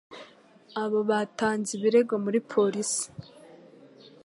[0.83, 3.05] abo batanze ibirego muri polisi.